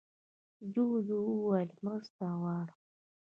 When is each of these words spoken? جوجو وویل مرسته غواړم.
جوجو 0.73 1.17
وویل 1.27 1.69
مرسته 1.85 2.25
غواړم. 2.39 2.79